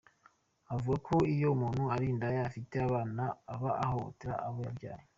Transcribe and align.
Avuga 0.73 0.97
ko 1.07 1.15
iyo 1.33 1.47
umuntu 1.55 1.83
ari 1.93 2.05
indaya 2.11 2.39
afite 2.49 2.75
abana 2.87 3.23
aba 3.53 3.71
ahohotera 3.85 4.35
abo 4.47 4.59
yabyaye. 4.67 5.05